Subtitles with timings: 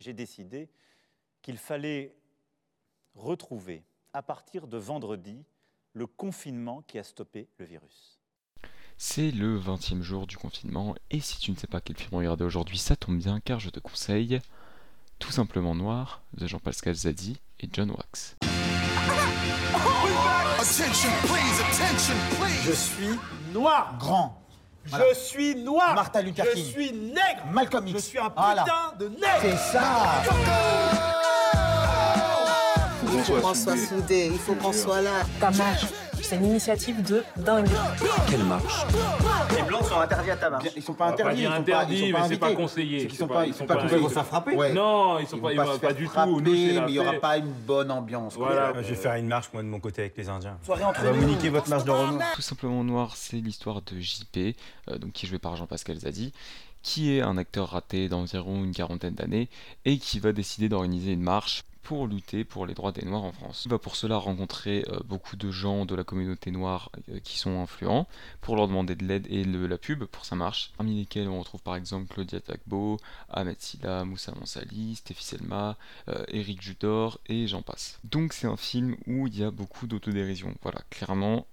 [0.00, 0.68] j'ai décidé
[1.42, 2.16] qu'il fallait
[3.14, 5.44] retrouver, à partir de vendredi,
[5.92, 8.18] le confinement qui a stoppé le virus.
[8.96, 12.44] C'est le 20e jour du confinement, et si tu ne sais pas quel film regarder
[12.44, 14.40] aujourd'hui, ça tombe bien car je te conseille
[15.18, 18.36] Tout simplement Noir de Jean-Pascal Zadi et John Wax.
[22.62, 23.18] Je suis
[23.52, 23.96] noir.
[23.98, 24.40] Grand.
[24.86, 25.94] Je suis noir.
[25.94, 26.64] Martin Luther Je King.
[26.72, 27.42] suis nègre.
[27.52, 27.98] Malcolm X.
[27.98, 28.64] Je suis un putain Voilà.
[28.98, 29.26] de nègre.
[29.42, 29.82] C'est ça.
[33.12, 35.10] Il faut qu'on soit soudés, il faut qu'on soit là.
[35.40, 35.84] Ta marche,
[36.30, 37.66] c'est une initiative de dingue.
[38.30, 40.68] Les blancs sont interdits à ta marche.
[40.76, 41.42] Ils sont pas On va pas interdits.
[41.42, 43.08] ils sont pas, interdit, ils sont pas mais c'est pas conseillé.
[43.10, 43.96] C'est sont pas- pas, ils ils sont sont pas pas conseillés.
[43.96, 43.96] invités.
[43.98, 44.54] Ils vont se faire frapper.
[44.56, 44.72] Ouais.
[44.72, 46.40] Non, ils sont Ils pas, ils pas du tout.
[46.40, 48.36] mais il y aura pas une bonne ambiance.
[48.36, 48.46] quoi.
[48.46, 48.72] Voilà.
[48.80, 50.56] Je vais faire une marche, moi, de mon côté avec les Indiens.
[50.64, 51.24] Soirée entre nous.
[51.26, 52.20] niquer votre marche de Renault.
[52.36, 54.54] Tout simplement Noir, c'est l'histoire de JP,
[54.88, 56.32] euh, donc qui est joué par Jean-Pascal Zadi,
[56.82, 59.48] qui est un acteur raté d'environ une quarantaine d'années
[59.84, 63.32] et qui va décider d'organiser une marche pour lutter pour les droits des Noirs en
[63.32, 63.62] France.
[63.64, 67.38] Il va pour cela rencontrer euh, beaucoup de gens de la communauté noire euh, qui
[67.38, 68.06] sont influents
[68.40, 71.38] pour leur demander de l'aide et de la pub pour sa marche, parmi lesquels on
[71.38, 75.76] retrouve par exemple Claudia Tagbo, Ahmed Silla, Moussa Mansali, Stéphie Selma,
[76.08, 77.98] euh, Eric Judor et j'en passe.
[78.04, 80.54] Donc c'est un film où il y a beaucoup d'autodérision.
[80.62, 81.46] Voilà, clairement,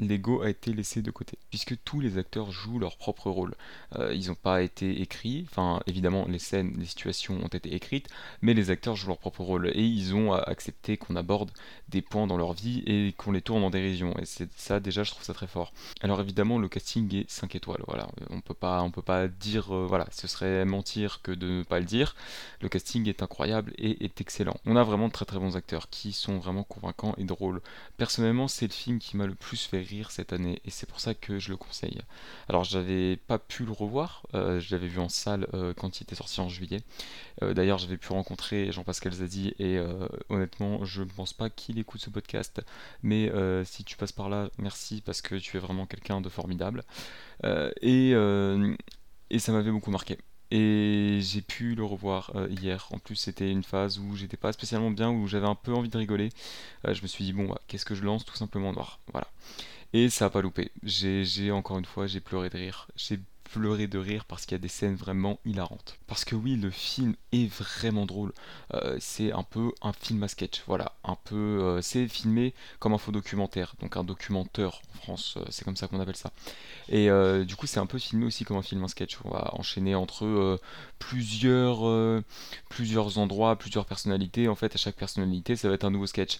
[0.00, 3.54] l'ego a été laissé de côté, puisque tous les acteurs jouent leur propre rôle.
[3.96, 8.08] Euh, ils n'ont pas été écrits, enfin évidemment les scènes, les situations ont été écrites,
[8.42, 11.50] mais les acteurs jouent leur propre rôle et ils ont euh, accepté qu'on aborde
[11.88, 14.14] des points dans leur vie et qu'on les tourne en dérision.
[14.18, 15.72] Et c'est ça déjà, je trouve ça très fort.
[16.00, 17.82] Alors évidemment, le casting est 5 étoiles.
[17.86, 21.46] Voilà, on peut pas, on peut pas dire, euh, voilà, ce serait mentir que de
[21.46, 22.14] ne pas le dire.
[22.60, 24.56] Le casting est incroyable et est excellent.
[24.66, 27.60] On a vraiment de très très bons acteurs qui sont vraiment convaincants et drôles.
[27.96, 31.14] Personnellement, c'est le film qui m'a le plus fait cette année et c'est pour ça
[31.14, 32.00] que je le conseille.
[32.48, 36.04] Alors, j'avais pas pu le revoir, euh, je l'avais vu en salle euh, quand il
[36.04, 36.80] était sorti en juillet.
[37.42, 41.78] Euh, D'ailleurs, j'avais pu rencontrer Jean-Pascal Zadi et euh, honnêtement, je ne pense pas qu'il
[41.78, 42.60] écoute ce podcast,
[43.02, 43.30] mais
[43.64, 46.84] si tu passes par là, merci parce que tu es vraiment quelqu'un de formidable.
[47.82, 48.10] Et,
[49.30, 50.18] et ça m'avait beaucoup marqué.
[50.50, 52.88] Et j'ai pu le revoir hier.
[52.90, 55.90] En plus, c'était une phase où j'étais pas spécialement bien, où j'avais un peu envie
[55.90, 56.30] de rigoler.
[56.84, 59.00] Je me suis dit, bon, bah, qu'est-ce que je lance Tout simplement noir.
[59.12, 59.28] Voilà.
[59.92, 60.72] Et ça a pas loupé.
[60.82, 62.88] J'ai j'ai- encore une fois, j'ai pleuré de rire.
[62.96, 63.20] J'ai
[63.52, 65.98] pleuré de rire parce qu'il y a des scènes vraiment hilarantes.
[66.06, 68.32] Parce que oui, le film est vraiment drôle.
[68.74, 70.62] Euh, c'est un peu un film à sketch.
[70.66, 71.36] Voilà, un peu.
[71.36, 75.34] euh, c'est filmé comme un faux documentaire, donc un documenteur en France.
[75.36, 76.32] euh, c'est comme ça qu'on appelle ça.
[76.88, 77.08] Et
[77.44, 79.18] du coup, c'est un peu filmé aussi comme un film à sketch.
[79.24, 80.58] On va enchaîner entre
[80.98, 82.22] plusieurs,
[82.70, 84.48] plusieurs endroits, plusieurs personnalités.
[84.48, 86.38] En fait, à chaque personnalité, ça va être un nouveau sketch.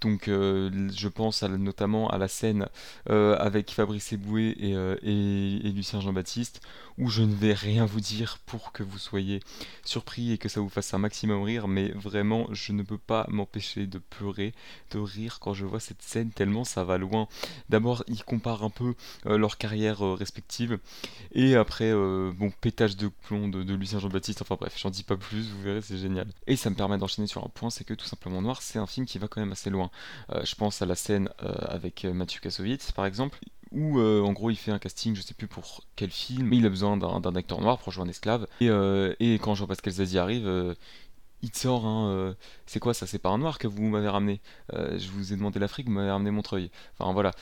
[0.00, 2.68] Donc, je pense notamment à la scène
[3.08, 6.60] avec Fabrice Eboué et, et- Lucien Jean-Baptiste,
[6.98, 9.40] où je ne vais rien vous dire pour que vous soyez
[9.84, 13.26] surpris et que ça vous fasse un maximum rire, mais vraiment, je ne peux pas
[13.28, 14.54] m'empêcher de pleurer,
[14.92, 17.28] de rire quand je vois cette scène, tellement ça va loin.
[17.68, 18.94] D'abord, ils comparent un peu
[19.26, 20.78] euh, leurs carrières euh, respectives,
[21.32, 25.02] et après, euh, bon, pétage de plomb de, de Lucien Jean-Baptiste, enfin bref, j'en dis
[25.02, 26.28] pas plus, vous verrez, c'est génial.
[26.46, 28.86] Et ça me permet d'enchaîner sur un point, c'est que tout simplement Noir, c'est un
[28.86, 29.90] film qui va quand même assez loin.
[30.30, 33.38] Euh, je pense à la scène euh, avec Mathieu Kassovitz, par exemple,
[33.72, 36.58] où euh, en gros il fait un casting, je sais plus pour quel film, mais
[36.58, 38.46] il a besoin d'un acteur noir pour jouer un esclave.
[38.60, 40.74] Et, euh, et quand Jean-Pascal Zadi arrive, euh,
[41.42, 42.34] il sort euh,
[42.66, 43.06] c'est quoi ça?
[43.06, 44.40] C'est pas un noir que vous m'avez ramené?
[44.72, 46.70] Je vous ai demandé l'Afrique, vous m'avez ramené Montreuil.
[46.98, 47.32] Enfin voilà.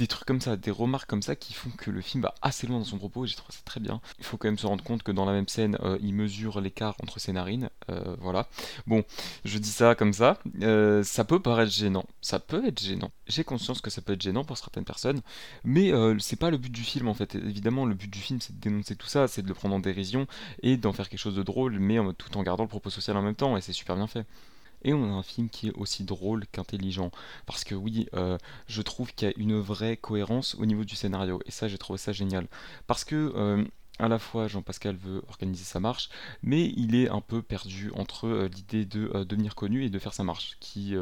[0.00, 2.66] Des trucs comme ça, des remarques comme ça qui font que le film va assez
[2.66, 4.00] loin dans son propos et j'ai trouvé ça très bien.
[4.18, 6.62] Il faut quand même se rendre compte que dans la même scène, euh, il mesure
[6.62, 7.68] l'écart entre ses narines.
[7.90, 8.48] euh, voilà.
[8.86, 9.04] Bon,
[9.44, 10.38] je dis ça comme ça.
[10.62, 12.06] euh, ça peut paraître gênant.
[12.22, 13.10] Ça peut être gênant.
[13.26, 15.20] J'ai conscience que ça peut être gênant pour certaines personnes,
[15.64, 17.34] mais c'est pas le but du film en fait.
[17.34, 19.80] Évidemment, le but du film c'est de dénoncer tout ça, c'est de le prendre en
[19.80, 20.26] dérision
[20.62, 23.22] et d'en faire quelque chose de drôle, mais tout en gardant le propos social en
[23.22, 24.24] même temps et c'est super bien fait.
[24.82, 27.10] Et on a un film qui est aussi drôle qu'intelligent.
[27.46, 30.96] Parce que oui, euh, je trouve qu'il y a une vraie cohérence au niveau du
[30.96, 31.40] scénario.
[31.46, 32.46] Et ça, j'ai trouvé ça génial.
[32.86, 33.64] Parce que euh,
[33.98, 36.08] à la fois Jean-Pascal veut organiser sa marche,
[36.42, 40.14] mais il est un peu perdu entre euh, l'idée de devenir connu et de faire
[40.14, 40.94] sa marche, qui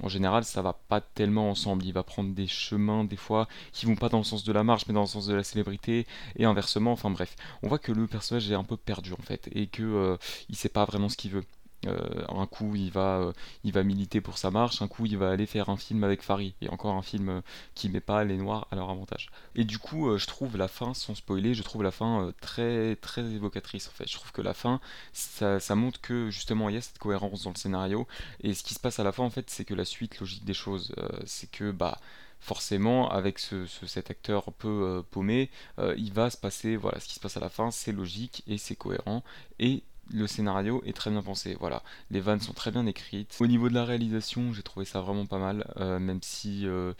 [0.00, 1.84] en général ça va pas tellement ensemble.
[1.84, 4.62] Il va prendre des chemins des fois qui vont pas dans le sens de la
[4.62, 6.06] marche, mais dans le sens de la célébrité
[6.36, 6.92] et inversement.
[6.92, 10.16] Enfin bref, on voit que le personnage est un peu perdu en fait et que
[10.48, 11.44] il sait pas vraiment ce qu'il veut.
[11.86, 13.32] Euh, un coup il va, euh,
[13.64, 16.22] il va militer pour sa marche, un coup il va aller faire un film avec
[16.22, 17.40] Farid, et encore un film euh,
[17.74, 19.30] qui met pas les noirs à leur avantage.
[19.54, 23.22] Et du coup je trouve la fin, sans spoiler, je trouve la fin très très
[23.32, 24.08] évocatrice en fait.
[24.08, 24.80] Je trouve que la fin,
[25.12, 28.06] ça, montre que justement il y a cette cohérence dans le scénario,
[28.42, 30.44] et ce qui se passe à la fin en fait c'est que la suite logique
[30.44, 30.94] des choses,
[31.24, 31.98] c'est que bah
[32.40, 35.50] forcément avec ce, ce- cet acteur un peu paumé,
[35.96, 38.58] il va se passer, voilà, ce qui se passe à la fin, c'est logique et
[38.58, 39.22] c'est cohérent,
[39.58, 39.82] et
[40.12, 41.56] le scénario est très bien pensé.
[41.58, 43.36] Voilà, les vannes sont très bien écrites.
[43.40, 46.92] Au niveau de la réalisation, j'ai trouvé ça vraiment pas mal, euh, même si euh,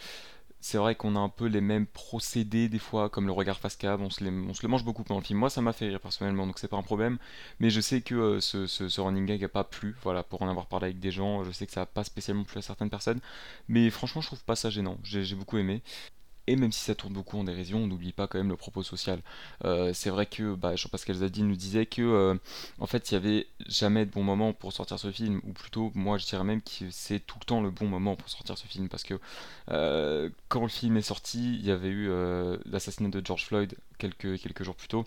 [0.61, 3.77] c'est vrai qu'on a un peu les mêmes procédés des fois, comme le regard face
[3.77, 4.31] cam, on se, le
[4.69, 5.39] mange beaucoup pendant le film.
[5.39, 7.19] Moi, ça m'a fait rire personnellement, donc c'est pas un problème.
[7.61, 10.67] Mais je sais que euh, ce, running gag a pas plu, voilà, pour en avoir
[10.67, 13.21] parlé avec des gens, je sais que ça a pas spécialement plu à certaines personnes.
[13.69, 15.83] Mais franchement, je trouve pas ça gênant, j'ai beaucoup aimé.
[16.47, 18.83] Et même si ça tourne beaucoup en dérision, on n'oublie pas quand même le propos
[18.83, 19.21] social.
[19.65, 22.35] Euh, c'est vrai que bah, Jean-Pascal Zadi nous disait que euh,
[22.79, 25.91] en fait il n'y avait jamais de bon moment pour sortir ce film, ou plutôt
[25.95, 28.67] moi je dirais même que c'est tout le temps le bon moment pour sortir ce
[28.67, 29.15] film, parce que
[29.71, 32.09] euh, quand le film est sorti, il y avait eu
[32.67, 35.05] l'assassinat de George Floyd quelques, quelques jours plus tôt,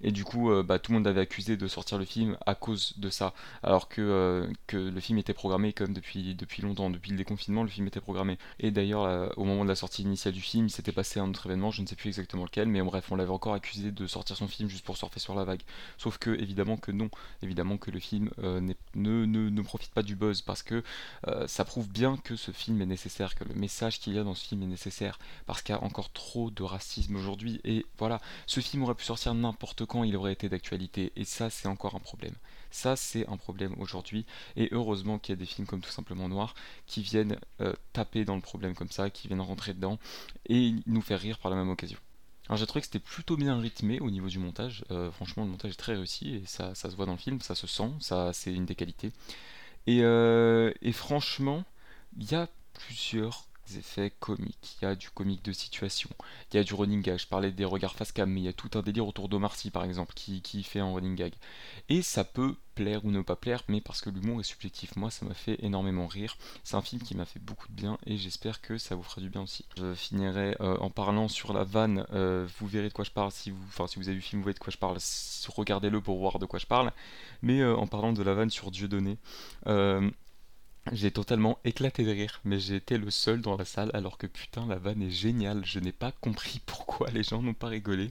[0.00, 2.94] et du coup bah, tout le monde avait accusé de sortir le film à cause
[2.98, 7.18] de ça, alors que, que le film était programmé comme depuis, depuis longtemps, depuis le
[7.18, 8.38] déconfinement le film était programmé.
[8.60, 11.70] Et d'ailleurs au moment de la sortie initiale du film, s'était passé un autre événement,
[11.70, 14.46] je ne sais plus exactement lequel, mais bref, on l'avait encore accusé de sortir son
[14.46, 15.62] film juste pour surfer sur la vague.
[15.96, 17.10] Sauf que, évidemment que non,
[17.42, 18.60] évidemment que le film euh,
[18.94, 20.84] ne, ne, profite pas du buzz, parce que
[21.26, 24.22] euh, ça prouve bien que ce film est nécessaire, que le message qu'il y a
[24.22, 27.84] dans ce film est nécessaire, parce qu'il y a encore trop de racisme aujourd'hui, et
[27.98, 31.68] voilà, ce film aurait pu sortir n'importe quand, il aurait été d'actualité, et ça c'est
[31.68, 32.34] encore un problème.
[32.70, 34.26] Ça, c'est un problème aujourd'hui.
[34.56, 36.54] Et heureusement qu'il y a des films comme Tout simplement Noir
[36.86, 39.98] qui viennent euh, taper dans le problème comme ça, qui viennent rentrer dedans
[40.46, 41.98] et nous faire rire par la même occasion.
[42.48, 44.84] Alors j'ai trouvé que c'était plutôt bien rythmé au niveau du montage.
[44.90, 47.54] Euh, franchement, le montage est très réussi et ça, se voit dans le film, ça
[47.54, 49.12] se sent, ça c'est une des qualités.
[49.86, 51.64] Et, euh, et franchement,
[52.16, 56.08] il y a plusieurs effets comiques, il y a du comique de situation,
[56.52, 58.48] il y a du running gag, je parlais des regards face cam, mais il y
[58.48, 61.32] a tout un délire autour d'Omar Sy par exemple qui, fait un running gag.
[61.88, 65.10] Et ça peut plaire ou ne pas plaire, mais parce que l'humour est subjectif, moi
[65.10, 68.16] ça m'a fait énormément rire, c'est un film qui m'a fait beaucoup de bien et
[68.16, 69.64] j'espère que ça vous fera du bien aussi.
[69.76, 73.32] Je finirai euh, en parlant sur la vanne, euh, vous verrez de quoi je parle,
[73.32, 74.98] si vous, enfin, si vous avez vu le film vous voyez de quoi je parle,
[75.56, 76.92] regardez-le pour voir de quoi je parle,
[77.42, 79.18] mais euh, en parlant de la vanne sur Dieu donné,
[80.92, 84.66] j'ai totalement éclaté de rire, mais été le seul dans la salle alors que putain
[84.66, 85.64] la vanne est géniale.
[85.64, 88.10] Je n'ai pas compris pourquoi les gens n'ont pas rigolé.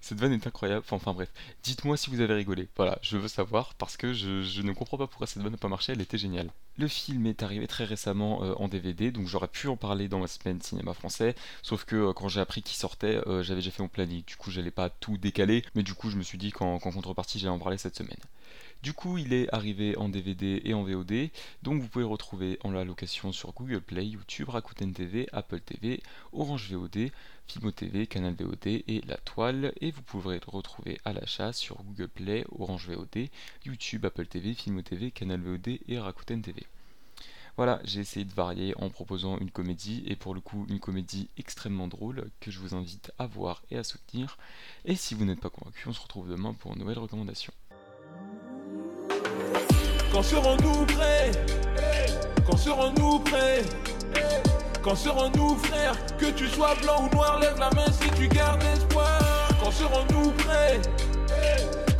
[0.00, 0.84] Cette vanne est incroyable.
[0.90, 1.30] Enfin, bref,
[1.62, 2.68] dites-moi si vous avez rigolé.
[2.76, 5.68] Voilà, je veux savoir parce que je, ne comprends pas pourquoi cette vanne n'a pas
[5.68, 5.92] marché.
[5.92, 6.50] Elle était géniale.
[6.76, 10.18] Le film est arrivé très récemment euh, en DVD, donc j'aurais pu en parler dans
[10.18, 11.34] ma semaine cinéma français.
[11.62, 14.24] Sauf que euh, quand j'ai appris qu'il sortait, euh, j'avais déjà fait mon planning.
[14.26, 17.38] Du coup, j'allais pas tout décaler, mais du coup, je me suis dit qu'en contrepartie,
[17.38, 18.18] j'allais en parler cette semaine.
[18.84, 21.30] Du coup, il est arrivé en DVD et en VOD,
[21.62, 26.02] donc vous pouvez retrouver en la location sur Google Play, YouTube, Rakuten TV, Apple TV,
[26.34, 27.10] Orange VOD,
[27.46, 31.82] Fimo TV, Canal VOD et La Toile, et vous pourrez le retrouver à l'achat sur
[31.82, 33.30] Google Play, Orange VOD,
[33.64, 36.66] YouTube, Apple TV, Fimo TV, Canal VOD et Rakuten TV.
[37.56, 41.30] Voilà, j'ai essayé de varier en proposant une comédie, et pour le coup une comédie
[41.38, 44.36] extrêmement drôle que je vous invite à voir et à soutenir.
[44.84, 47.54] Et si vous n'êtes pas convaincu, on se retrouve demain pour une nouvelle recommandation.
[50.14, 51.32] Quand serons-nous prêts?
[52.46, 53.62] Quand serons-nous prêts?
[54.80, 55.96] Quand serons-nous frères?
[56.16, 59.48] Que tu sois blanc ou noir, lève la main si tu gardes espoir.
[59.60, 60.80] Quand serons-nous prêts?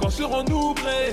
[0.00, 1.12] Quand serons-nous prêts?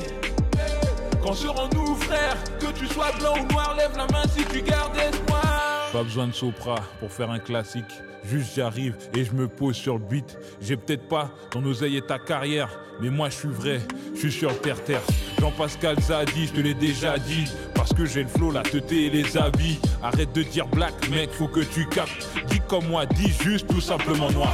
[1.23, 2.37] Quand serons-nous frères?
[2.59, 5.89] Que tu sois blanc ou noir, lève la main si tu gardes espoir.
[5.91, 8.03] Pas besoin de Sopra pour faire un classique.
[8.23, 10.37] Juste j'arrive et je me pose sur le beat.
[10.61, 12.69] J'ai peut-être pas ton oseille et ta carrière,
[13.01, 13.81] mais moi je suis vrai,
[14.13, 15.01] je suis sur terre-terre.
[15.39, 17.45] Jean-Pascal Zadi, je te l'ai déjà dit.
[17.73, 19.79] Parce que j'ai le flow, la teuté et les habits.
[20.03, 22.29] Arrête de dire black, mec, faut que tu captes.
[22.47, 24.49] Dis comme moi, dis juste tout simplement noir.